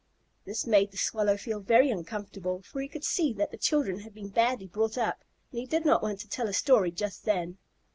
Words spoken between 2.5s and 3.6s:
for he could see that the